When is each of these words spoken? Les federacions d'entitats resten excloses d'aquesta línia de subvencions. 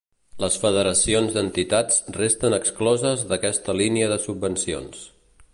Les 0.43 0.55
federacions 0.61 1.35
d'entitats 1.35 2.01
resten 2.17 2.57
excloses 2.61 3.29
d'aquesta 3.33 3.79
línia 3.83 4.11
de 4.15 4.21
subvencions. 4.29 5.09